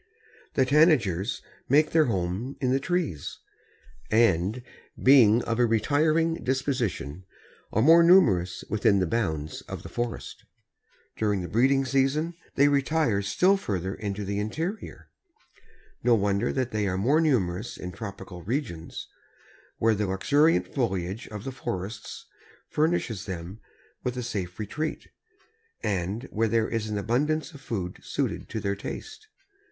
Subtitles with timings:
[0.55, 3.37] The Tanagers make their home in the trees,
[4.09, 4.63] and,
[4.97, 7.23] being of a retiring disposition,
[7.71, 10.43] are more numerous within the bounds of the forest.
[11.17, 15.11] During the breeding season they retire still further into the interior.
[16.03, 19.07] No wonder that they are more numerous in tropical regions,
[19.77, 22.25] where the luxuriant foliage of the forests
[22.71, 23.59] furnishes them
[24.03, 25.09] with a safe retreat,
[25.83, 29.27] and where there is an abundance of food suited to their taste.